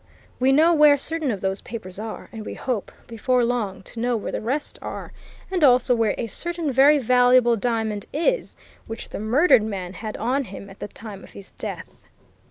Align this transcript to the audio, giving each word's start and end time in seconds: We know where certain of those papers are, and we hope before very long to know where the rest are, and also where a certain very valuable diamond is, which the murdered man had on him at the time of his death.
We 0.39 0.51
know 0.51 0.73
where 0.73 0.97
certain 0.97 1.29
of 1.29 1.41
those 1.41 1.61
papers 1.61 1.99
are, 1.99 2.27
and 2.31 2.43
we 2.43 2.55
hope 2.55 2.91
before 3.05 3.41
very 3.41 3.45
long 3.45 3.83
to 3.83 3.99
know 3.99 4.17
where 4.17 4.31
the 4.31 4.41
rest 4.41 4.79
are, 4.81 5.13
and 5.51 5.63
also 5.63 5.93
where 5.93 6.15
a 6.17 6.25
certain 6.25 6.71
very 6.71 6.97
valuable 6.97 7.55
diamond 7.55 8.07
is, 8.11 8.55
which 8.87 9.09
the 9.09 9.19
murdered 9.19 9.61
man 9.61 9.93
had 9.93 10.17
on 10.17 10.45
him 10.45 10.71
at 10.71 10.79
the 10.79 10.87
time 10.87 11.23
of 11.23 11.33
his 11.33 11.51
death. 11.51 12.01